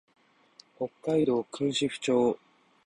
[0.79, 2.39] 北海道訓子府町